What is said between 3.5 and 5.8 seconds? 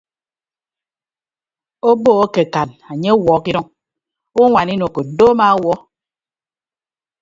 idʌñ owoñwaan inọkon do amawuọ.